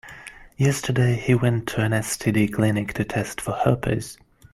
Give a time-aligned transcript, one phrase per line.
[0.57, 4.17] Yesterday, he went to an STD clinic to test for herpes.